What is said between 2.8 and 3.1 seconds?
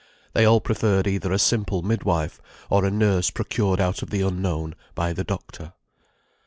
a